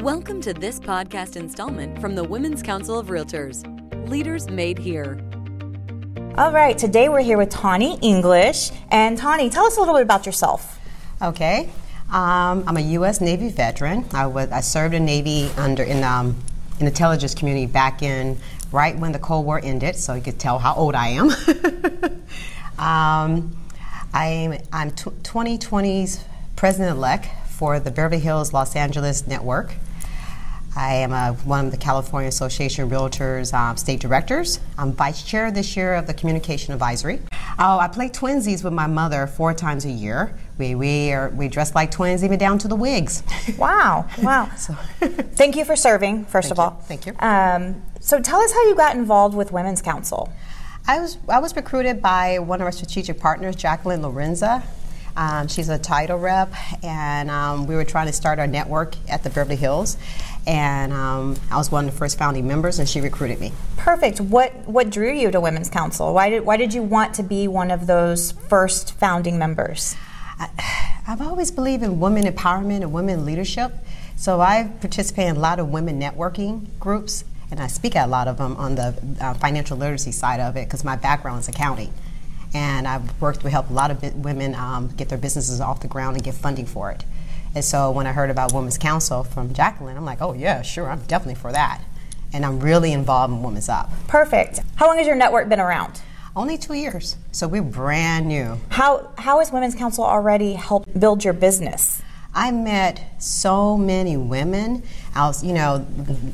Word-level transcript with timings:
Welcome 0.00 0.40
to 0.42 0.54
this 0.54 0.80
podcast 0.80 1.36
installment 1.36 2.00
from 2.00 2.14
the 2.14 2.24
Women's 2.24 2.62
Council 2.62 2.98
of 2.98 3.08
Realtors 3.08 3.66
Leaders 4.08 4.48
Made 4.48 4.78
Here. 4.78 5.20
All 6.38 6.52
right, 6.52 6.78
today 6.78 7.10
we're 7.10 7.20
here 7.20 7.36
with 7.36 7.50
Tawny 7.50 7.98
English. 8.00 8.70
And 8.90 9.18
Tawny, 9.18 9.50
tell 9.50 9.66
us 9.66 9.76
a 9.76 9.80
little 9.80 9.94
bit 9.94 10.02
about 10.02 10.24
yourself. 10.24 10.80
Okay. 11.20 11.68
Um, 12.10 12.64
I'm 12.66 12.78
a 12.78 12.80
U.S. 12.80 13.20
Navy 13.20 13.50
veteran. 13.50 14.06
I 14.14 14.24
was 14.24 14.50
I 14.50 14.62
served 14.62 14.94
in 14.94 15.04
Navy 15.04 15.50
under 15.58 15.82
in 15.82 16.02
um, 16.02 16.28
in 16.78 16.86
the 16.86 16.92
intelligence 16.92 17.34
community 17.34 17.66
back 17.66 18.00
in 18.00 18.38
right 18.72 18.98
when 18.98 19.12
the 19.12 19.18
Cold 19.18 19.44
War 19.44 19.60
ended, 19.62 19.96
so 19.96 20.14
you 20.14 20.22
could 20.22 20.38
tell 20.38 20.58
how 20.58 20.74
old 20.76 20.94
I 20.94 21.08
am. 21.08 21.30
um, 22.78 23.54
I'm 24.14 24.58
I'm 24.72 24.92
t- 24.92 25.10
2020's 25.10 26.24
president-elect 26.56 27.26
for 27.48 27.78
the 27.78 27.90
Beverly 27.90 28.20
Hills 28.20 28.54
Los 28.54 28.74
Angeles 28.74 29.26
Network. 29.26 29.74
I 30.76 30.94
am 30.94 31.12
a, 31.12 31.32
one 31.44 31.66
of 31.66 31.72
the 31.72 31.76
California 31.76 32.28
Association 32.28 32.84
of 32.84 32.90
Realtors 32.90 33.52
um, 33.52 33.76
state 33.76 34.00
directors. 34.00 34.60
I'm 34.78 34.92
vice 34.92 35.22
chair 35.22 35.50
this 35.50 35.76
year 35.76 35.94
of 35.94 36.06
the 36.06 36.14
Communication 36.14 36.72
Advisory. 36.72 37.20
Oh, 37.58 37.78
I 37.78 37.88
play 37.88 38.08
twinsies 38.08 38.62
with 38.62 38.72
my 38.72 38.86
mother 38.86 39.26
four 39.26 39.52
times 39.52 39.84
a 39.84 39.90
year. 39.90 40.34
We, 40.58 40.74
we, 40.74 41.12
are, 41.12 41.30
we 41.30 41.48
dress 41.48 41.74
like 41.74 41.90
twins, 41.90 42.22
even 42.22 42.38
down 42.38 42.58
to 42.58 42.68
the 42.68 42.76
wigs. 42.76 43.22
Wow, 43.58 44.06
wow. 44.22 44.48
so. 44.56 44.74
Thank 45.34 45.56
you 45.56 45.64
for 45.64 45.74
serving, 45.74 46.24
first 46.26 46.48
Thank 46.48 46.52
of 46.52 46.60
all. 46.60 46.76
You. 46.78 46.86
Thank 46.86 47.06
you. 47.06 47.14
Um, 47.18 47.82
so 48.00 48.20
tell 48.20 48.40
us 48.40 48.52
how 48.52 48.68
you 48.68 48.76
got 48.76 48.96
involved 48.96 49.34
with 49.34 49.50
Women's 49.50 49.82
Council. 49.82 50.32
I 50.86 51.00
was, 51.00 51.18
I 51.28 51.40
was 51.40 51.54
recruited 51.56 52.00
by 52.00 52.38
one 52.38 52.60
of 52.60 52.64
our 52.64 52.72
strategic 52.72 53.18
partners, 53.18 53.56
Jacqueline 53.56 54.02
Lorenza. 54.02 54.62
Um, 55.16 55.48
she's 55.48 55.68
a 55.68 55.78
title 55.78 56.18
rep, 56.18 56.52
and 56.82 57.30
um, 57.30 57.66
we 57.66 57.74
were 57.74 57.84
trying 57.84 58.06
to 58.06 58.12
start 58.12 58.38
our 58.38 58.46
network 58.46 58.94
at 59.08 59.22
the 59.22 59.30
Beverly 59.30 59.56
Hills. 59.56 59.96
And 60.46 60.92
um, 60.92 61.36
I 61.50 61.56
was 61.56 61.70
one 61.70 61.86
of 61.86 61.92
the 61.92 61.98
first 61.98 62.18
founding 62.18 62.46
members, 62.46 62.78
and 62.78 62.88
she 62.88 63.00
recruited 63.00 63.40
me. 63.40 63.52
Perfect. 63.76 64.20
What 64.20 64.52
what 64.66 64.90
drew 64.90 65.12
you 65.12 65.30
to 65.30 65.40
Women's 65.40 65.68
Council? 65.68 66.14
Why 66.14 66.30
did 66.30 66.44
why 66.44 66.56
did 66.56 66.72
you 66.72 66.82
want 66.82 67.14
to 67.14 67.22
be 67.22 67.48
one 67.48 67.70
of 67.70 67.86
those 67.86 68.32
first 68.32 68.94
founding 68.98 69.38
members? 69.38 69.96
I, 70.38 70.48
I've 71.06 71.20
always 71.20 71.50
believed 71.50 71.82
in 71.82 72.00
women 72.00 72.24
empowerment 72.24 72.82
and 72.82 72.92
women 72.92 73.24
leadership. 73.24 73.72
So 74.16 74.40
I 74.40 74.70
participate 74.80 75.28
in 75.28 75.36
a 75.36 75.40
lot 75.40 75.58
of 75.58 75.68
women 75.68 76.00
networking 76.00 76.66
groups, 76.78 77.24
and 77.50 77.60
I 77.60 77.66
speak 77.66 77.96
at 77.96 78.06
a 78.06 78.10
lot 78.10 78.28
of 78.28 78.38
them 78.38 78.56
on 78.56 78.74
the 78.76 78.94
uh, 79.20 79.34
financial 79.34 79.76
literacy 79.76 80.12
side 80.12 80.40
of 80.40 80.56
it 80.56 80.66
because 80.66 80.84
my 80.84 80.96
background 80.96 81.40
is 81.40 81.48
accounting 81.48 81.92
and 82.54 82.86
I've 82.86 83.20
worked 83.20 83.40
to 83.40 83.50
help 83.50 83.70
a 83.70 83.72
lot 83.72 83.90
of 83.90 84.02
women 84.16 84.54
um, 84.54 84.88
get 84.96 85.08
their 85.08 85.18
businesses 85.18 85.60
off 85.60 85.80
the 85.80 85.88
ground 85.88 86.16
and 86.16 86.24
get 86.24 86.34
funding 86.34 86.66
for 86.66 86.90
it. 86.90 87.04
And 87.54 87.64
so 87.64 87.90
when 87.90 88.06
I 88.06 88.12
heard 88.12 88.30
about 88.30 88.52
Women's 88.52 88.78
Council 88.78 89.24
from 89.24 89.52
Jacqueline, 89.52 89.96
I'm 89.96 90.04
like, 90.04 90.20
oh 90.20 90.32
yeah, 90.32 90.62
sure, 90.62 90.88
I'm 90.88 91.00
definitely 91.02 91.34
for 91.34 91.52
that. 91.52 91.82
And 92.32 92.44
I'm 92.44 92.60
really 92.60 92.92
involved 92.92 93.32
in 93.32 93.42
Women's 93.42 93.68
Up. 93.68 93.90
Perfect. 94.06 94.60
How 94.76 94.86
long 94.86 94.98
has 94.98 95.06
your 95.06 95.16
network 95.16 95.48
been 95.48 95.58
around? 95.58 96.00
Only 96.36 96.56
two 96.56 96.74
years, 96.74 97.16
so 97.32 97.48
we're 97.48 97.62
brand 97.62 98.28
new. 98.28 98.56
How 98.68 99.10
how 99.18 99.40
has 99.40 99.50
Women's 99.50 99.74
Council 99.74 100.04
already 100.04 100.52
helped 100.52 100.98
build 100.98 101.24
your 101.24 101.32
business? 101.32 102.02
I 102.32 102.52
met 102.52 103.04
so 103.18 103.76
many 103.76 104.16
women. 104.16 104.84
I 105.16 105.26
was, 105.26 105.42
you 105.42 105.52
know, 105.52 105.84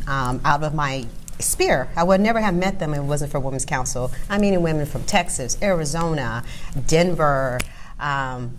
um, 0.07 0.43
out 0.45 0.63
of 0.63 0.75
my 0.75 1.07
Spear. 1.39 1.89
I 1.97 2.03
would 2.03 2.21
never 2.21 2.41
have 2.41 2.55
met 2.55 2.79
them 2.79 2.95
if 2.95 3.01
it 3.01 3.03
wasn't 3.03 3.31
for 3.31 3.41
Women's 3.41 3.65
Council. 3.65 4.11
I'm 4.31 4.41
meeting 4.41 4.63
women 4.63 4.87
from 4.87 5.05
Texas, 5.05 5.59
Arizona, 5.63 6.43
Denver, 6.87 7.59
um, 8.01 8.57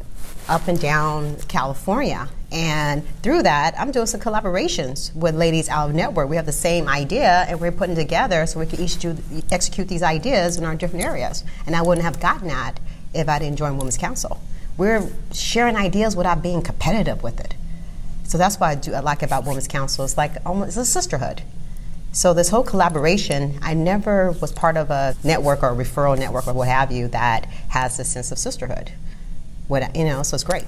up 0.48 0.68
and 0.68 0.80
down 0.80 1.36
California. 1.48 2.30
And 2.52 3.06
through 3.22 3.44
that, 3.44 3.76
I'm 3.78 3.92
doing 3.92 4.06
some 4.06 4.22
collaborations 4.22 5.14
with 5.16 5.36
ladies 5.36 5.68
out 5.70 5.90
of 5.90 5.96
network. 5.96 6.30
We 6.30 6.38
have 6.38 6.46
the 6.46 6.52
same 6.52 6.88
idea, 6.88 7.46
and 7.50 7.60
we're 7.60 7.72
putting 7.72 7.96
together 7.96 8.46
so 8.46 8.60
we 8.60 8.66
can 8.66 8.80
each 8.80 8.98
do, 8.98 9.18
execute 9.52 9.88
these 9.88 10.04
ideas 10.04 10.58
in 10.58 10.64
our 10.64 10.76
different 10.76 11.04
areas. 11.04 11.44
And 11.66 11.76
I 11.76 11.82
wouldn't 11.82 12.06
have 12.06 12.20
gotten 12.20 12.48
that 12.48 12.80
if 13.14 13.28
I 13.28 13.40
didn't 13.40 13.58
join 13.58 13.78
Women's 13.78 13.98
Council. 13.98 14.40
We're 14.78 15.10
sharing 15.34 15.76
ideas 15.76 16.16
without 16.16 16.42
being 16.42 16.62
competitive 16.62 17.24
with 17.24 17.40
it. 17.40 17.56
So 18.24 18.38
that's 18.38 18.60
what 18.60 18.68
I 18.68 18.76
do 18.76 18.94
I 18.94 19.00
like 19.00 19.24
about 19.24 19.46
Women's 19.46 19.68
Council. 19.68 20.06
It's 20.06 20.18
like 20.18 20.34
almost 20.46 20.78
a 20.78 20.86
sisterhood. 20.86 21.42
So 22.18 22.34
this 22.34 22.50
whole 22.50 22.64
collaboration, 22.64 23.60
I 23.62 23.76
never 23.76 24.32
was 24.32 24.52
part 24.52 24.76
of 24.76 24.90
a 24.90 25.16
network 25.24 25.62
or 25.62 25.70
a 25.70 25.76
referral 25.76 26.18
network 26.18 26.48
or 26.48 26.54
what 26.54 26.68
have 26.68 26.92
you 26.92 27.10
that 27.10 27.46
has 27.70 28.00
a 28.00 28.04
sense 28.04 28.32
of 28.32 28.40
sisterhood. 28.40 28.92
What 29.68 29.96
you 29.96 30.04
know, 30.04 30.24
so 30.24 30.34
it's 30.34 30.44
great. 30.44 30.64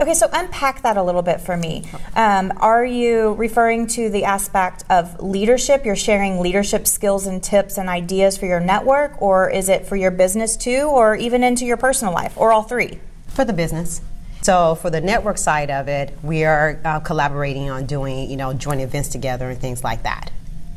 Okay, 0.00 0.14
so 0.14 0.28
unpack 0.32 0.82
that 0.82 0.96
a 0.96 1.02
little 1.02 1.22
bit 1.22 1.40
for 1.40 1.56
me. 1.56 1.90
Um, 2.14 2.52
are 2.58 2.84
you 2.84 3.32
referring 3.32 3.88
to 3.88 4.08
the 4.08 4.22
aspect 4.22 4.84
of 4.88 5.20
leadership? 5.20 5.84
You're 5.84 5.96
sharing 5.96 6.38
leadership 6.38 6.86
skills 6.86 7.26
and 7.26 7.42
tips 7.42 7.76
and 7.76 7.88
ideas 7.88 8.38
for 8.38 8.46
your 8.46 8.60
network, 8.60 9.20
or 9.20 9.50
is 9.50 9.68
it 9.68 9.84
for 9.84 9.96
your 9.96 10.12
business 10.12 10.56
too, 10.56 10.82
or 10.82 11.16
even 11.16 11.42
into 11.42 11.64
your 11.64 11.76
personal 11.76 12.14
life, 12.14 12.38
or 12.38 12.52
all 12.52 12.62
three? 12.62 13.00
For 13.26 13.44
the 13.44 13.52
business. 13.52 14.00
So 14.42 14.76
for 14.76 14.90
the 14.90 15.00
network 15.00 15.38
side 15.38 15.72
of 15.72 15.88
it, 15.88 16.16
we 16.22 16.44
are 16.44 16.80
uh, 16.84 17.00
collaborating 17.00 17.68
on 17.68 17.86
doing, 17.86 18.30
you 18.30 18.36
know, 18.36 18.52
joint 18.54 18.80
events 18.80 19.08
together 19.08 19.50
and 19.50 19.60
things 19.60 19.82
like 19.82 20.04
that 20.04 20.30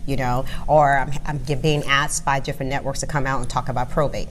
you 0.06 0.18
know, 0.18 0.46
or 0.68 0.98
I'm, 0.98 1.12
I'm 1.26 1.38
being 1.62 1.84
asked 1.84 2.26
by 2.26 2.40
different 2.40 2.70
networks 2.70 3.00
to 3.02 3.08
come 3.08 3.26
out 3.26 3.42
and 3.42 3.50
talk 3.50 3.70
about 3.70 3.90
probate 3.90 4.30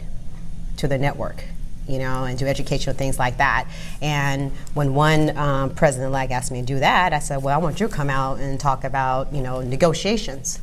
to 0.77 0.89
the 0.89 0.99
network 0.99 1.45
you 1.91 1.99
know, 1.99 2.25
and 2.25 2.39
do 2.39 2.47
educational 2.47 2.95
things 2.95 3.19
like 3.19 3.39
that. 3.39 3.67
And 4.01 4.53
when 4.75 4.95
one 4.95 5.37
um, 5.37 5.75
president-elect 5.75 6.31
asked 6.31 6.53
me 6.53 6.61
to 6.61 6.67
do 6.67 6.79
that, 6.79 7.13
I 7.13 7.19
said, 7.19 7.43
well, 7.43 7.59
I 7.59 7.61
want 7.61 7.81
you 7.81 7.89
to 7.89 7.93
come 7.93 8.09
out 8.09 8.39
and 8.39 8.61
talk 8.61 8.85
about, 8.85 9.33
you 9.33 9.43
know, 9.43 9.61
negotiations. 9.61 10.61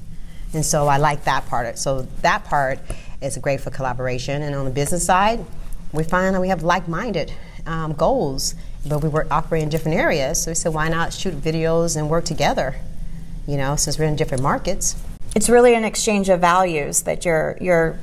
And 0.53 0.65
so 0.65 0.87
I 0.87 0.97
like 0.97 1.25
that 1.25 1.45
part. 1.47 1.77
So 1.77 2.03
that 2.21 2.45
part 2.45 2.79
is 3.21 3.37
great 3.37 3.59
for 3.59 3.71
collaboration. 3.71 4.41
And 4.41 4.55
on 4.55 4.63
the 4.63 4.71
business 4.71 5.05
side, 5.05 5.43
we 5.91 6.03
find 6.03 6.33
that 6.33 6.39
we 6.39 6.47
have 6.47 6.63
like-minded 6.63 7.33
um, 7.65 7.93
goals, 7.93 8.55
but 8.87 9.03
we 9.03 9.09
work 9.09 9.27
operate 9.29 9.63
in 9.63 9.69
different 9.69 9.97
areas. 9.97 10.43
So 10.43 10.51
we 10.51 10.55
said, 10.55 10.73
why 10.73 10.87
not 10.87 11.11
shoot 11.11 11.35
videos 11.35 11.97
and 11.97 12.09
work 12.09 12.23
together? 12.23 12.75
You 13.47 13.57
know, 13.57 13.75
since 13.75 13.97
we're 13.97 14.05
in 14.05 14.15
different 14.15 14.43
markets. 14.43 14.95
It's 15.35 15.49
really 15.49 15.73
an 15.73 15.83
exchange 15.83 16.29
of 16.29 16.39
values 16.41 17.03
that 17.03 17.25
you're 17.25 17.57
you're 17.59 17.99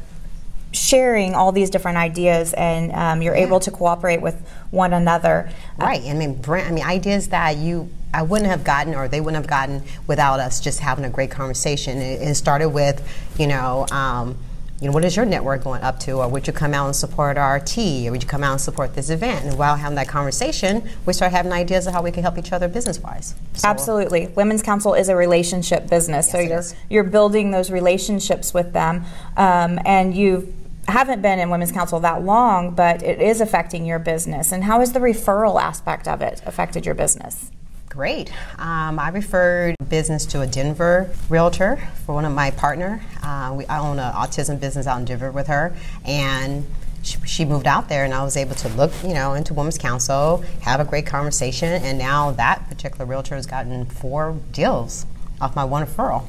sharing 0.73 1.35
all 1.35 1.53
these 1.53 1.71
different 1.71 1.97
ideas 1.97 2.53
and 2.55 2.91
um, 2.93 3.23
you're 3.23 3.37
yeah. 3.37 3.47
able 3.47 3.61
to 3.61 3.71
cooperate 3.71 4.21
with 4.21 4.35
one 4.71 4.93
another. 4.93 5.49
Right. 5.79 6.03
I 6.05 6.15
mean, 6.15 6.35
brand, 6.35 6.69
I 6.69 6.73
mean, 6.73 6.85
ideas 6.85 7.29
that 7.29 7.57
you 7.57 7.91
I 8.13 8.23
wouldn't 8.23 8.49
have 8.49 8.65
gotten 8.65 8.95
or 8.95 9.09
they 9.09 9.21
wouldn't 9.21 9.43
have 9.43 9.51
gotten 9.51 9.83
without 10.07 10.41
us 10.41 10.61
just 10.61 10.81
having 10.81 11.05
a 11.05 11.11
great 11.11 11.31
conversation. 11.31 11.99
It, 11.99 12.23
it 12.23 12.35
started 12.35 12.71
with, 12.71 13.07
you 13.39 13.47
know. 13.47 13.87
Um, 13.91 14.39
you 14.85 14.91
know, 14.91 14.93
what 14.93 15.05
is 15.07 15.17
your 15.17 15.25
network 15.25 15.65
going 15.65 15.81
up 15.81 15.99
to? 16.01 16.19
Or 16.19 16.29
would 16.29 16.47
you 16.47 16.53
come 16.53 16.75
out 16.75 16.85
and 16.85 16.95
support 16.95 17.39
RT? 17.39 17.79
Or 17.79 18.11
would 18.11 18.23
you 18.23 18.29
come 18.29 18.45
out 18.45 18.53
and 18.53 18.61
support 18.61 18.95
this 18.95 19.09
event? 19.09 19.47
And 19.47 19.57
while 19.57 19.77
having 19.77 19.97
that 19.97 20.09
conversation, 20.09 20.87
we 21.07 21.15
start 21.15 21.33
having 21.33 21.53
ideas 21.53 21.87
of 21.87 21.95
how 21.95 22.03
we 22.03 22.11
can 22.11 22.23
help 22.23 22.37
each 22.37 22.53
other 22.53 22.69
business 22.69 22.99
wise. 22.99 23.35
So 23.55 23.67
Absolutely. 23.67 24.27
Women's 24.27 24.63
Council 24.63 24.93
is 24.93 25.09
a 25.09 25.17
relationship 25.17 25.89
business. 25.89 26.27
Yes, 26.27 26.33
so 26.33 26.39
you're, 26.39 26.63
you're 26.91 27.11
building 27.11 27.51
those 27.51 27.71
relationships 27.71 28.53
with 28.53 28.75
them. 28.75 29.07
Um, 29.39 29.81
and 29.87 30.15
you 30.15 30.53
haven't 30.87 31.23
been 31.23 31.39
in 31.39 31.49
Women's 31.49 31.73
Council 31.73 31.99
that 32.01 32.23
long, 32.23 32.75
but 32.75 33.03
it 33.03 33.23
is 33.23 33.41
affecting 33.41 33.87
your 33.87 33.99
business. 33.99 34.53
And 34.53 34.65
how 34.65 34.81
has 34.81 34.93
the 34.93 35.01
referral 35.01 35.59
aspect 35.59 36.07
of 36.07 36.21
it 36.21 36.43
affected 36.45 36.85
your 36.85 36.95
business? 36.95 37.51
Great. 37.95 38.33
Um, 38.59 38.99
I 38.99 39.11
referred 39.11 39.77
business 39.89 40.27
to 40.27 40.41
a 40.41 40.49
Denver 40.49 41.09
realtor 41.29 41.77
for 42.05 42.13
one 42.13 42.25
of 42.25 42.33
my 42.33 42.51
partner. 42.51 43.01
Uh, 43.23 43.55
we, 43.57 43.67
I 43.67 43.79
own 43.79 44.01
an 44.01 44.13
autism 44.13 44.59
business 44.59 44.89
out 44.89 44.99
in 44.99 45.05
Denver 45.05 45.31
with 45.31 45.47
her, 45.47 45.73
and 46.05 46.67
she, 47.05 47.19
she, 47.25 47.45
moved 47.45 47.69
out 47.69 47.89
there, 47.89 48.05
and 48.05 48.13
I 48.13 48.25
was 48.25 48.37
able 48.37 48.57
to 48.57 48.69
look, 48.71 48.91
you 49.05 49.15
know, 49.15 49.35
into 49.35 49.55
Women's 49.55 49.79
Council, 49.79 50.39
have 50.63 50.81
a 50.81 50.85
great 50.85 51.07
conversation, 51.07 51.69
and 51.85 51.97
now 51.97 52.33
that 52.33 52.69
particular 52.69 53.07
realtor 53.07 53.37
has 53.37 53.47
gotten 53.47 53.85
four 53.87 54.41
deals 54.51 55.07
off 55.41 55.55
my 55.55 55.65
one 55.65 55.87
referral. 55.87 56.25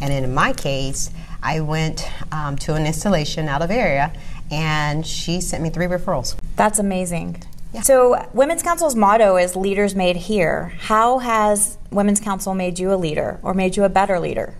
And 0.00 0.12
in 0.12 0.32
my 0.32 0.52
case, 0.52 1.10
I 1.42 1.58
went 1.58 2.08
um, 2.30 2.54
to 2.58 2.74
an 2.74 2.86
installation 2.86 3.48
out 3.48 3.62
of 3.62 3.72
area, 3.72 4.12
and 4.48 5.04
she 5.04 5.40
sent 5.40 5.60
me 5.60 5.70
three 5.70 5.86
referrals. 5.86 6.36
That's 6.54 6.78
amazing. 6.78 7.42
Yeah. 7.74 7.80
So, 7.80 8.24
Women's 8.32 8.62
Council's 8.62 8.94
motto 8.94 9.36
is 9.36 9.56
Leaders 9.56 9.96
Made 9.96 10.14
Here. 10.14 10.72
How 10.78 11.18
has 11.18 11.76
Women's 11.90 12.20
Council 12.20 12.54
made 12.54 12.78
you 12.78 12.92
a 12.92 12.94
leader 12.94 13.40
or 13.42 13.52
made 13.52 13.76
you 13.76 13.82
a 13.82 13.88
better 13.88 14.20
leader? 14.20 14.54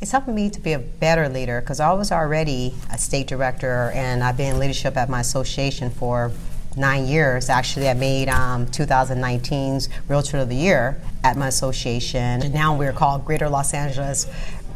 It's 0.00 0.12
helping 0.12 0.36
me 0.36 0.48
to 0.50 0.60
be 0.60 0.72
a 0.72 0.78
better 0.78 1.28
leader 1.28 1.60
because 1.60 1.80
I 1.80 1.92
was 1.94 2.12
already 2.12 2.72
a 2.92 2.98
state 2.98 3.26
director 3.26 3.90
and 3.96 4.22
I've 4.22 4.36
been 4.36 4.54
in 4.54 4.60
leadership 4.60 4.96
at 4.96 5.08
my 5.08 5.22
association 5.22 5.90
for 5.90 6.30
nine 6.76 7.08
years. 7.08 7.48
Actually, 7.48 7.88
I 7.88 7.94
made 7.94 8.28
um, 8.28 8.66
2019's 8.66 9.88
Realtor 10.06 10.38
of 10.38 10.48
the 10.48 10.54
Year 10.54 11.00
at 11.24 11.36
my 11.36 11.48
association. 11.48 12.42
And 12.42 12.54
now 12.54 12.76
we're 12.76 12.92
called 12.92 13.24
Greater 13.24 13.48
Los 13.48 13.74
Angeles 13.74 14.28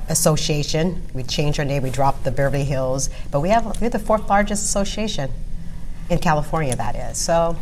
Association. 0.09 1.05
We 1.15 1.23
changed 1.23 1.61
our 1.61 1.65
name, 1.65 1.85
we 1.85 1.91
dropped 1.91 2.25
the 2.25 2.33
Beverly 2.33 2.65
Hills, 2.65 3.11
but 3.31 3.39
we 3.39 3.51
have 3.51 3.81
we're 3.81 3.91
the 3.91 4.01
fourth 4.01 4.29
largest 4.29 4.65
association 4.65 5.31
in 6.11 6.19
California, 6.19 6.77
that 6.77 6.97
is. 6.97 7.17
So 7.17 7.57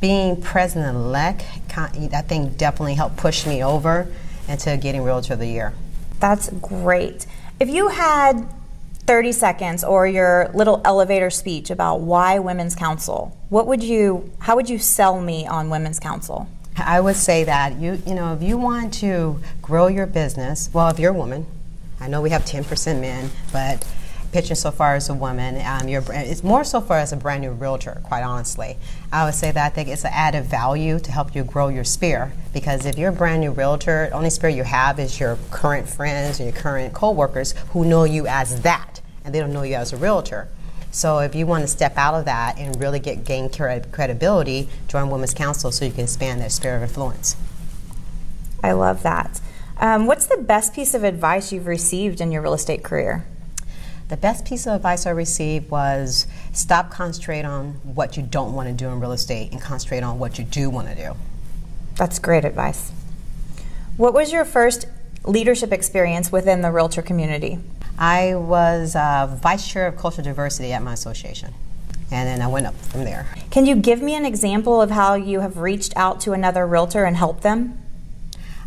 being 0.00 0.40
president 0.40 0.96
elect, 0.96 1.44
I 1.76 1.88
think 2.22 2.56
definitely 2.56 2.94
helped 2.94 3.16
push 3.16 3.46
me 3.46 3.64
over 3.64 4.08
into 4.48 4.76
getting 4.76 5.02
Realtor 5.02 5.34
of 5.34 5.38
the 5.38 5.46
Year. 5.46 5.72
That's 6.20 6.50
great. 6.50 7.26
If 7.58 7.68
you 7.68 7.88
had 7.88 8.46
30 9.06 9.32
seconds 9.32 9.84
or 9.84 10.06
your 10.06 10.50
little 10.54 10.80
elevator 10.84 11.30
speech 11.30 11.70
about 11.70 12.00
why 12.00 12.38
Women's 12.38 12.74
Council, 12.74 13.36
what 13.48 13.66
would 13.66 13.82
you, 13.82 14.30
how 14.40 14.54
would 14.56 14.68
you 14.68 14.78
sell 14.78 15.20
me 15.20 15.46
on 15.46 15.70
Women's 15.70 15.98
Council? 15.98 16.48
I 16.76 17.00
would 17.00 17.16
say 17.16 17.44
that 17.44 17.78
you, 17.78 18.00
you 18.06 18.14
know, 18.14 18.34
if 18.34 18.42
you 18.42 18.56
want 18.56 18.94
to 18.94 19.40
grow 19.60 19.88
your 19.88 20.06
business, 20.06 20.70
well, 20.72 20.88
if 20.88 20.98
you're 20.98 21.10
a 21.12 21.16
woman, 21.16 21.46
I 22.00 22.08
know 22.08 22.20
we 22.20 22.30
have 22.30 22.44
10% 22.44 23.00
men, 23.00 23.30
but 23.52 23.86
pitching 24.32 24.56
so 24.56 24.70
far 24.70 24.96
as 24.96 25.08
a 25.08 25.14
woman, 25.14 25.56
um, 25.64 25.88
it's 25.88 26.42
more 26.42 26.64
so 26.64 26.80
far 26.80 26.98
as 26.98 27.12
a 27.12 27.16
brand 27.16 27.42
new 27.42 27.50
realtor, 27.50 28.00
quite 28.04 28.22
honestly. 28.22 28.76
I 29.12 29.26
would 29.26 29.34
say 29.34 29.52
that 29.52 29.64
I 29.64 29.68
think 29.68 29.88
it's 29.88 30.04
an 30.04 30.10
added 30.12 30.44
value 30.44 30.98
to 30.98 31.12
help 31.12 31.34
you 31.34 31.44
grow 31.44 31.68
your 31.68 31.84
sphere 31.84 32.32
because 32.52 32.86
if 32.86 32.98
you're 32.98 33.10
a 33.10 33.14
brand 33.14 33.42
new 33.42 33.50
realtor, 33.50 34.08
the 34.08 34.16
only 34.16 34.30
sphere 34.30 34.50
you 34.50 34.64
have 34.64 34.98
is 34.98 35.20
your 35.20 35.38
current 35.50 35.88
friends 35.88 36.40
and 36.40 36.50
your 36.50 36.60
current 36.60 36.94
coworkers 36.94 37.52
who 37.70 37.84
know 37.84 38.04
you 38.04 38.26
as 38.26 38.62
that 38.62 39.02
and 39.24 39.34
they 39.34 39.38
don't 39.38 39.52
know 39.52 39.62
you 39.62 39.74
as 39.74 39.92
a 39.92 39.96
realtor. 39.96 40.48
So 40.90 41.20
if 41.20 41.34
you 41.34 41.46
want 41.46 41.62
to 41.62 41.68
step 41.68 41.96
out 41.96 42.14
of 42.14 42.24
that 42.24 42.58
and 42.58 42.78
really 42.80 43.00
get 43.00 43.24
gain 43.24 43.48
credibility, 43.50 44.68
join 44.88 45.10
Women's 45.10 45.34
Council 45.34 45.70
so 45.72 45.84
you 45.84 45.90
can 45.90 46.04
expand 46.04 46.40
that 46.40 46.52
sphere 46.52 46.76
of 46.76 46.82
influence. 46.82 47.36
I 48.62 48.72
love 48.72 49.02
that. 49.02 49.40
Um, 49.78 50.06
what's 50.06 50.26
the 50.26 50.36
best 50.36 50.74
piece 50.74 50.94
of 50.94 51.02
advice 51.02 51.52
you've 51.52 51.66
received 51.66 52.20
in 52.20 52.30
your 52.30 52.42
real 52.42 52.54
estate 52.54 52.82
career? 52.82 53.24
The 54.08 54.16
best 54.16 54.44
piece 54.44 54.66
of 54.66 54.74
advice 54.74 55.06
I 55.06 55.10
received 55.10 55.70
was 55.70 56.26
stop 56.52 56.90
concentrate 56.90 57.44
on 57.44 57.72
what 57.82 58.16
you 58.16 58.22
don't 58.22 58.52
want 58.52 58.68
to 58.68 58.74
do 58.74 58.88
in 58.88 59.00
real 59.00 59.12
estate 59.12 59.52
and 59.52 59.60
concentrate 59.60 60.02
on 60.02 60.18
what 60.18 60.38
you 60.38 60.44
do 60.44 60.68
want 60.68 60.88
to 60.88 60.94
do. 60.94 61.16
That's 61.96 62.18
great 62.18 62.44
advice. 62.44 62.90
What 63.96 64.14
was 64.14 64.32
your 64.32 64.44
first 64.44 64.86
leadership 65.24 65.72
experience 65.72 66.32
within 66.32 66.62
the 66.62 66.70
realtor 66.70 67.02
community? 67.02 67.58
I 67.98 68.34
was 68.34 68.96
uh, 68.96 69.36
vice 69.40 69.68
chair 69.68 69.86
of 69.86 69.96
cultural 69.96 70.24
diversity 70.24 70.72
at 70.72 70.82
my 70.82 70.94
association. 70.94 71.54
And 72.10 72.28
then 72.28 72.42
I 72.42 72.46
went 72.46 72.66
up 72.66 72.74
from 72.74 73.04
there. 73.04 73.26
Can 73.50 73.64
you 73.64 73.74
give 73.74 74.02
me 74.02 74.14
an 74.14 74.26
example 74.26 74.82
of 74.82 74.90
how 74.90 75.14
you 75.14 75.40
have 75.40 75.56
reached 75.56 75.96
out 75.96 76.20
to 76.22 76.32
another 76.32 76.66
realtor 76.66 77.04
and 77.04 77.16
helped 77.16 77.42
them? 77.42 77.80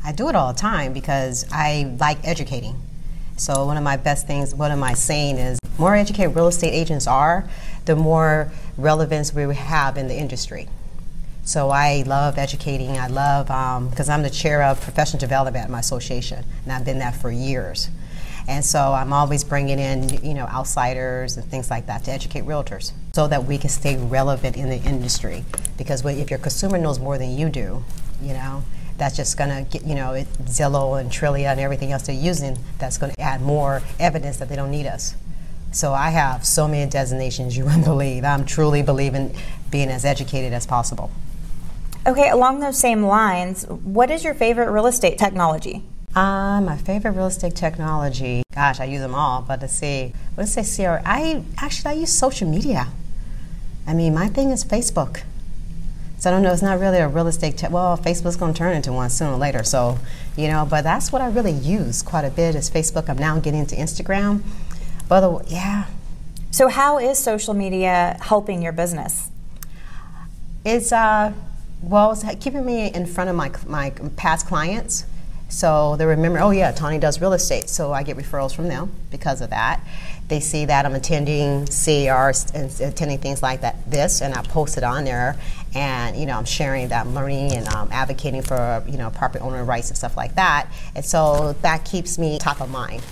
I 0.04 0.12
do 0.12 0.30
it 0.30 0.36
all 0.36 0.54
the 0.54 0.60
time 0.60 0.94
because 0.94 1.46
I 1.52 1.96
like 2.00 2.18
educating. 2.24 2.82
So 3.38 3.66
one 3.66 3.78
of 3.78 3.84
my 3.84 3.98
best 3.98 4.28
things, 4.28 4.56
one 4.56 4.72
of 4.72 4.80
my 4.80 4.94
saying 4.94 5.38
is, 5.38 5.60
more 5.78 5.94
educated 5.96 6.36
real 6.36 6.48
estate 6.48 6.72
agents 6.72 7.06
are, 7.06 7.48
the 7.84 7.96
more 7.96 8.52
relevance 8.78 9.34
we 9.34 9.54
have 9.54 9.98
in 9.98 10.08
the 10.08 10.16
industry. 10.16 10.70
So 11.44 11.70
I 11.70 12.04
love 12.08 12.38
educating. 12.38 12.98
I 12.98 13.08
love 13.08 13.48
because 13.90 14.10
um, 14.10 14.16
I'm 14.16 14.24
the 14.24 14.30
chair 14.30 14.64
of 14.64 14.82
professional 14.82 15.20
development 15.20 15.66
at 15.66 15.70
my 15.70 15.80
association, 15.80 16.44
and 16.64 16.72
I've 16.72 16.86
been 16.86 17.00
that 17.00 17.16
for 17.16 17.30
years. 17.30 17.90
And 18.48 18.64
so 18.64 18.94
I'm 18.94 19.12
always 19.12 19.44
bringing 19.44 19.80
in, 19.80 20.24
you 20.24 20.34
know, 20.34 20.46
outsiders 20.46 21.36
and 21.38 21.46
things 21.46 21.70
like 21.70 21.88
that 21.88 22.04
to 22.06 22.12
educate 22.12 22.46
realtors 22.46 22.94
so 23.14 23.28
that 23.28 23.46
we 23.46 23.58
can 23.58 23.70
stay 23.70 23.98
relevant 23.98 24.56
in 24.56 24.70
the 24.70 24.78
industry. 24.78 25.44
Because 25.78 26.06
if 26.06 26.30
your 26.30 26.40
consumer 26.40 26.78
knows 26.78 27.00
more 27.00 27.18
than 27.18 27.38
you 27.38 27.50
do, 27.50 27.84
you 28.22 28.34
know, 28.34 28.64
that's 28.98 29.16
just 29.16 29.38
going 29.38 29.50
to 29.50 29.70
get, 29.70 29.86
you 29.86 29.96
know, 29.96 30.14
it, 30.14 30.28
Zillow 30.46 31.00
and 31.00 31.12
Trulia 31.12 31.48
and 31.48 31.60
everything 31.60 31.92
else 31.92 32.04
they're 32.04 32.16
using, 32.16 32.58
that's 32.78 32.98
going 32.98 33.14
to 33.14 33.22
add 33.22 33.42
more 33.42 33.82
evidence 34.00 34.38
that 34.38 34.50
they 34.50 34.56
don't 34.56 34.72
need 34.72 34.86
us. 34.88 35.16
So 35.72 35.94
I 35.94 36.12
have 36.12 36.46
so 36.46 36.68
many 36.68 36.90
designations 36.90 37.58
you 37.58 37.66
wouldn't 37.66 37.86
believe. 37.86 38.24
I'm 38.24 38.46
truly 38.46 38.82
believing 38.82 39.36
being 39.70 39.90
as 39.90 40.06
educated 40.06 40.54
as 40.54 40.66
possible. 40.66 41.12
Okay, 42.08 42.30
along 42.30 42.60
those 42.60 42.78
same 42.78 43.04
lines, 43.04 43.66
what 43.66 44.12
is 44.12 44.24
your 44.24 44.36
favorite 44.36 44.70
real 44.72 44.86
estate 44.86 45.18
technology? 45.18 45.84
Uh, 46.16 46.62
my 46.62 46.78
favorite 46.78 47.12
real 47.12 47.26
estate 47.26 47.56
technology, 47.56 48.44
gosh, 48.54 48.80
I 48.80 48.86
use 48.86 49.02
them 49.02 49.14
all, 49.14 49.42
but 49.42 49.60
to 49.60 49.68
see, 49.68 50.14
let's 50.38 50.54
say 50.54 50.64
CR, 50.64 51.02
I 51.06 51.44
actually 51.58 51.90
I 51.90 51.94
use 51.94 52.14
social 52.14 52.50
media. 52.50 52.88
I 53.86 53.94
mean, 53.94 54.14
my 54.14 54.28
thing 54.28 54.52
is 54.52 54.64
Facebook. 54.64 55.24
So 56.26 56.32
I 56.32 56.34
don't 56.34 56.42
know, 56.42 56.52
it's 56.52 56.64
not 56.64 56.80
really 56.80 56.98
a 56.98 57.08
real 57.08 57.28
estate, 57.28 57.56
te- 57.56 57.68
well, 57.68 57.96
Facebook's 58.00 58.36
going 58.36 58.52
to 58.52 58.58
turn 58.58 58.76
into 58.76 58.92
one 58.92 59.12
sooner 59.12 59.34
or 59.34 59.38
later. 59.38 59.64
So, 59.64 60.00
you 60.36 60.48
know, 60.48 60.66
but 60.68 60.82
that's 60.82 61.12
what 61.12 61.22
I 61.22 61.28
really 61.28 61.52
use 61.52 62.02
quite 62.02 62.26
a 62.26 62.32
bit 62.32 62.56
is 62.56 62.68
Facebook. 62.68 63.10
I'm 63.10 63.20
now 63.20 63.40
getting 63.40 63.60
into 63.60 63.76
Instagram. 63.76 64.42
But 65.08 65.20
the, 65.20 65.46
yeah. 65.48 65.86
So 66.50 66.68
how 66.68 66.98
is 66.98 67.20
social 67.20 67.54
media 67.54 68.18
helping 68.22 68.64
your 68.64 68.72
business? 68.72 69.30
It's, 70.66 70.92
uh, 70.92 71.32
well, 71.84 72.14
it's 72.14 72.24
keeping 72.44 72.66
me 72.66 72.92
in 72.92 73.06
front 73.06 73.30
of 73.30 73.36
my, 73.36 73.52
my 73.68 73.92
past 74.16 74.48
clients 74.48 75.06
so 75.50 75.96
they 75.96 76.06
remember, 76.06 76.40
oh 76.40 76.52
yeah, 76.52 76.72
Tawny 76.72 76.98
does 76.98 77.22
real 77.22 77.34
estate. 77.34 77.70
So 77.70 77.94
I 77.94 78.04
get 78.04 78.18
referrals 78.18 78.56
from 78.56 78.68
them 78.68 78.92
because 79.12 79.42
of 79.42 79.52
that. 79.52 79.82
They 80.28 80.40
see 80.40 80.66
that 80.66 80.86
I'm 80.86 80.96
attending 80.96 81.68
CARs 81.68 82.52
and 82.52 82.72
attending 82.82 83.20
things 83.20 83.44
like 83.44 83.62
that, 83.62 83.90
this, 83.90 84.22
and 84.22 84.34
I 84.34 84.42
post 84.42 84.78
it 84.78 84.84
on 84.84 85.04
there. 85.04 85.38
And 85.76 86.18
you 86.18 86.26
know, 86.26 86.38
I'm 86.38 86.46
sharing 86.46 86.88
that 86.88 87.06
I'm 87.06 87.14
learning 87.14 87.54
and 87.54 87.68
um, 87.70 87.90
advocating 87.92 88.42
for 88.42 88.84
you 88.88 88.98
know 88.98 89.12
property 89.12 89.44
owner 89.44 89.64
rights 89.64 89.90
and 89.90 89.98
stuff 89.98 90.18
like 90.18 90.36
that. 90.36 90.68
And 90.96 91.06
so 91.06 91.54
that 91.62 91.86
keeps 91.86 92.18
me 92.18 92.40
top 92.40 92.60
of 92.60 92.72
mind. 92.72 93.04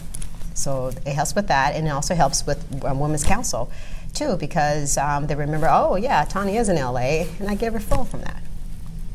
So 0.56 0.88
it 1.06 1.14
helps 1.14 1.36
with 1.36 1.48
that, 1.48 1.76
and 1.76 1.88
it 1.88 1.92
also 1.92 2.16
helps 2.16 2.46
with 2.46 2.84
um, 2.84 3.00
Women's 3.00 3.24
Council 3.24 3.72
too, 4.14 4.38
because 4.38 4.98
um, 4.98 5.28
they 5.28 5.36
remember, 5.36 5.68
oh 5.70 5.96
yeah, 5.96 6.24
Tawny 6.26 6.58
is 6.58 6.70
in 6.70 6.78
LA, 6.78 7.26
and 7.40 7.50
I 7.50 7.56
get 7.56 7.74
referral 7.74 8.08
from 8.08 8.22
that. 8.22 8.42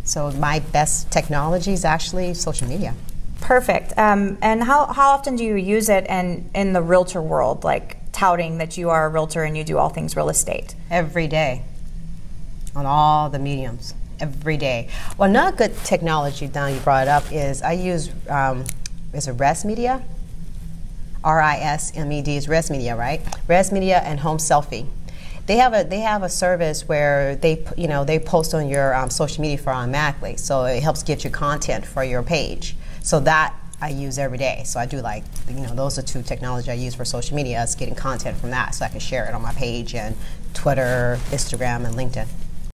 So 0.09 0.31
my 0.33 0.61
best 0.61 1.11
technology 1.11 1.73
is 1.73 1.85
actually 1.85 2.33
social 2.33 2.67
media. 2.67 2.95
Perfect. 3.43 3.97
Um, 3.99 4.39
and 4.41 4.65
how, 4.65 4.87
how 4.87 5.11
often 5.11 5.37
do 5.37 5.45
you 5.45 5.55
use 5.55 5.91
it 5.91 6.07
in, 6.07 6.49
in 6.55 6.73
the 6.73 6.81
realtor 6.81 7.21
world, 7.21 7.63
like 7.63 7.99
touting 8.11 8.57
that 8.59 8.79
you 8.79 8.89
are 8.89 9.05
a 9.05 9.09
realtor 9.11 9.45
and 9.45 9.57
you 9.57 9.65
do 9.65 9.77
all 9.77 9.91
things 9.91 10.17
real 10.17 10.31
estate? 10.31 10.75
Every 10.91 11.29
day, 11.29 11.63
on 12.75 12.87
all 12.87 13.29
the 13.29 13.39
mediums, 13.39 13.95
every 14.19 14.57
day. 14.57 14.89
Well, 15.19 15.29
another 15.29 15.55
good 15.55 15.77
technology, 15.85 16.47
Don, 16.49 16.73
you 16.73 16.81
brought 16.81 17.07
up 17.07 17.31
is 17.31 17.61
I 17.61 17.73
use 17.73 18.11
um, 18.31 18.65
is 19.13 19.29
a 19.29 19.35
RISMedia. 19.35 20.03
R 21.23 21.41
I 21.41 21.57
S 21.59 21.95
M 21.97 22.11
E 22.13 22.23
D 22.23 22.37
is 22.37 22.47
RISMedia, 22.47 22.97
right? 22.97 23.23
RISMedia 23.47 24.03
and 24.03 24.21
Home 24.21 24.39
Selfie 24.39 24.87
they 25.49 25.56
have 25.56 25.73
a 25.73 25.83
they 25.83 26.00
have 26.00 26.23
a 26.23 26.29
service 26.29 26.87
where 26.87 27.35
they 27.37 27.65
you 27.77 27.89
know 27.89 28.05
they 28.05 28.19
post 28.19 28.55
on 28.55 28.69
your 28.69 28.95
um, 28.95 29.11
social 29.11 29.41
media 29.41 29.59
for 29.59 29.73
automatically, 29.73 30.37
so 30.37 30.65
it 30.67 30.83
helps 30.83 31.03
get 31.03 31.25
you 31.25 31.31
content 31.31 31.85
for 31.85 32.05
your 32.05 32.23
page. 32.23 32.77
So 33.03 33.19
that 33.21 33.55
I 33.81 33.89
use 33.89 34.19
every 34.19 34.39
day. 34.39 34.62
So 34.67 34.79
I 34.79 34.85
do 34.85 35.00
like 35.00 35.25
you 35.49 35.61
know 35.61 35.75
those 35.75 35.99
are 35.99 36.02
two 36.02 36.23
technology 36.23 36.71
I 36.71 36.75
use 36.75 36.95
for 36.95 37.07
social 37.07 37.35
media. 37.35 37.62
Is 37.62 37.75
getting 37.75 37.95
content 37.95 38.37
from 38.37 38.50
that, 38.50 38.75
so 38.75 38.85
I 38.85 38.88
can 38.88 39.00
share 39.00 39.25
it 39.25 39.35
on 39.35 39.40
my 39.40 39.55
page 39.55 39.95
and 39.95 40.14
Twitter, 40.52 41.19
Instagram, 41.31 41.87
and 41.87 41.97
LinkedIn. 41.97 42.28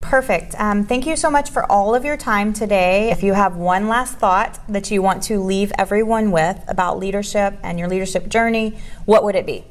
Perfect. 0.02 0.56
Um, 0.60 0.86
thank 0.86 1.06
you 1.06 1.16
so 1.16 1.30
much 1.30 1.50
for 1.50 1.70
all 1.72 1.94
of 1.94 2.06
your 2.06 2.18
time 2.18 2.54
today. 2.54 3.12
If 3.12 3.22
you 3.24 3.34
have 3.34 3.58
one 3.58 3.88
last 3.88 4.16
thought 4.18 4.60
that 4.68 4.90
you 4.90 5.02
want 5.02 5.24
to 5.24 5.40
leave 5.40 5.72
everyone 5.78 6.32
with 6.32 6.64
about 6.68 7.00
leadership 7.00 7.56
and 7.64 7.78
your 7.78 7.88
leadership 7.88 8.28
journey, 8.28 8.78
what 9.06 9.24
would 9.24 9.36
it 9.36 9.46
be? 9.46 9.66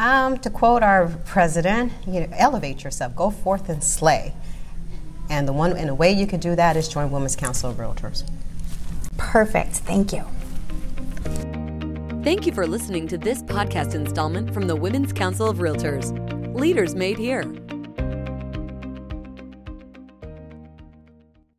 Um, 0.00 0.38
to 0.38 0.48
quote 0.48 0.82
our 0.82 1.08
president, 1.26 1.92
you 2.06 2.20
know, 2.20 2.28
elevate 2.32 2.84
yourself, 2.84 3.14
go 3.14 3.30
forth 3.30 3.68
and 3.68 3.84
slay. 3.84 4.32
And 5.28 5.46
the 5.46 5.52
one 5.52 5.76
and 5.76 5.90
the 5.90 5.94
way 5.94 6.10
you 6.10 6.26
can 6.26 6.40
do 6.40 6.56
that 6.56 6.74
is 6.74 6.88
join 6.88 7.10
Women's 7.10 7.36
Council 7.36 7.68
of 7.68 7.76
Realtors. 7.76 8.24
Perfect. 9.18 9.72
Thank 9.72 10.14
you. 10.14 10.24
Thank 12.24 12.46
you 12.46 12.52
for 12.52 12.66
listening 12.66 13.08
to 13.08 13.18
this 13.18 13.42
podcast 13.42 13.94
installment 13.94 14.54
from 14.54 14.66
the 14.66 14.74
Women's 14.74 15.12
Council 15.12 15.50
of 15.50 15.58
Realtors. 15.58 16.10
Leaders 16.54 16.94
Made 16.94 17.18
Here. 17.18 17.44